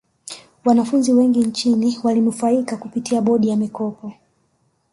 [0.65, 4.13] wanafunzi wengi nchini walinufaika kupitia bodi ya mikopo